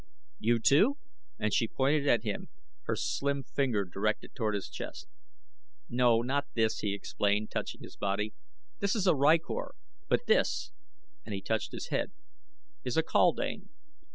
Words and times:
"You, 0.39 0.57
too?" 0.57 0.97
and 1.37 1.53
she 1.53 1.67
pointed 1.67 2.07
at 2.07 2.23
him, 2.23 2.49
her 2.85 2.95
slim 2.95 3.43
finger 3.43 3.85
directed 3.85 4.33
toward 4.33 4.55
his 4.55 4.67
chest. 4.67 5.07
"No, 5.87 6.23
not 6.23 6.47
this," 6.55 6.79
he 6.79 6.95
explained, 6.95 7.51
touching 7.51 7.83
his 7.83 7.97
body; 7.97 8.33
"this 8.79 8.95
is 8.95 9.05
a 9.05 9.13
rykor; 9.13 9.75
but 10.09 10.25
this," 10.25 10.71
and 11.23 11.35
he 11.35 11.41
touched 11.43 11.71
his 11.71 11.89
head, 11.89 12.13
"is 12.83 12.97
a 12.97 13.03
kaldane. 13.03 13.69